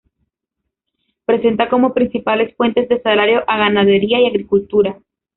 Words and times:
Presenta 1.25 1.69
como 1.69 1.93
principales 1.93 2.55
fuentes 2.55 2.89
de 2.89 2.99
salario 3.03 3.43
a 3.45 3.59
ganadería 3.59 4.19
y 4.19 4.25
agricultura. 4.25 4.97